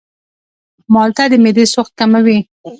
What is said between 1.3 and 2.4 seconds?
د معدې سوخت کموي.